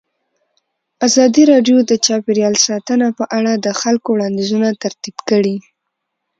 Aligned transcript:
ازادي 1.07 1.43
راډیو 1.51 1.77
د 1.85 1.91
چاپیریال 2.05 2.55
ساتنه 2.67 3.07
په 3.17 3.23
اړه 3.37 3.53
د 3.65 3.67
خلکو 3.81 4.07
وړاندیزونه 4.11 4.69
ترتیب 4.83 5.15
کړي. 5.29 5.55